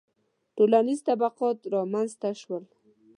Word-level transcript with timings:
•ټولنیز 0.55 0.99
طبقات 1.09 1.57
رامنځته 1.75 2.29
شول 2.41 2.63